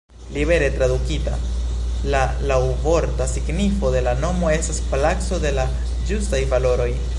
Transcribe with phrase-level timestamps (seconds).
[0.35, 1.33] Libere tradukita,
[2.13, 5.71] la laŭvorta signifo de la nomo estas: "Palaco de la
[6.11, 6.93] Ĝustaj Valoroj".